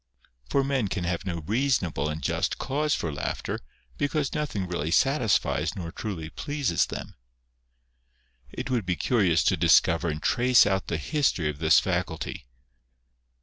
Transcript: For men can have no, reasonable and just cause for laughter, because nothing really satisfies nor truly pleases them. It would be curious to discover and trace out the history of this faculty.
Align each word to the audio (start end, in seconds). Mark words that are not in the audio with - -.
For 0.49 0.63
men 0.63 0.87
can 0.87 1.03
have 1.03 1.27
no, 1.27 1.41
reasonable 1.41 2.09
and 2.09 2.23
just 2.23 2.57
cause 2.57 2.95
for 2.95 3.13
laughter, 3.13 3.59
because 3.99 4.33
nothing 4.33 4.65
really 4.67 4.89
satisfies 4.89 5.75
nor 5.75 5.91
truly 5.91 6.31
pleases 6.31 6.87
them. 6.87 7.13
It 8.51 8.71
would 8.71 8.83
be 8.87 8.95
curious 8.95 9.43
to 9.43 9.55
discover 9.57 10.09
and 10.09 10.19
trace 10.19 10.65
out 10.65 10.87
the 10.87 10.97
history 10.97 11.49
of 11.51 11.59
this 11.59 11.79
faculty. 11.79 12.47